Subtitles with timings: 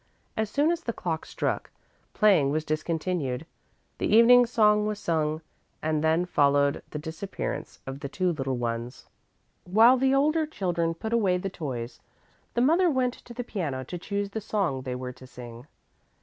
[0.35, 1.69] As soon as the clock struck,
[2.11, 3.45] playing was discontinued,
[3.99, 5.41] the evening song was sung
[5.79, 9.05] and then followed the disappearance of the two little ones.
[9.63, 11.99] While the older children put away the toys,
[12.55, 15.67] the mother went to the piano to choose the song they were to sing.